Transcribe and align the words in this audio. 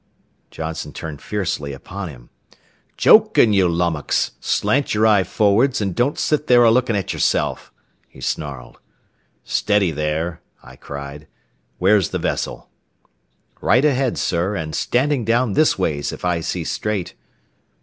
Johnson 0.49 0.93
turned 0.93 1.21
fiercely 1.21 1.73
upon 1.73 2.09
him. 2.09 2.31
"Jokin', 2.97 3.53
you 3.53 3.67
lummax! 3.69 4.31
Slant 4.39 4.95
yer 4.95 5.05
eye 5.05 5.23
forrads, 5.23 5.79
an' 5.79 5.91
don't 5.93 6.17
sit 6.17 6.47
there 6.47 6.63
a 6.63 6.71
lookin' 6.71 6.95
at 6.95 7.13
yerself," 7.13 7.71
he 8.09 8.19
snarled. 8.19 8.79
"Steady, 9.43 9.91
there!" 9.91 10.41
I 10.63 10.75
cried. 10.75 11.27
"Where's 11.77 12.09
the 12.09 12.17
vessel?" 12.17 12.71
"Right 13.61 13.85
ahead, 13.85 14.17
sir, 14.17 14.55
and 14.55 14.73
standing 14.73 15.23
down 15.23 15.53
this 15.53 15.77
ways, 15.77 16.11
if 16.11 16.25
I 16.25 16.39
see 16.39 16.63
straight." 16.63 17.13